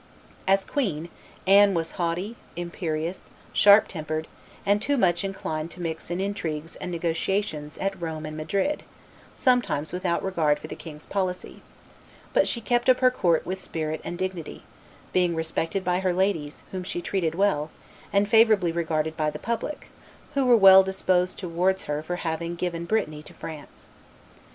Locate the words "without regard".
9.91-10.57